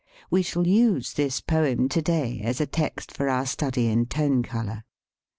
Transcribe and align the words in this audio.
We 0.31 0.41
shall 0.41 0.65
use 0.65 1.13
this 1.13 1.41
poem 1.41 1.87
to 1.89 2.01
day 2.01 2.41
as 2.43 2.59
a 2.59 2.65
text 2.65 3.11
for 3.11 3.29
our 3.29 3.45
study 3.45 3.85
in 3.85 4.07
tone 4.07 4.41
color. 4.41 4.83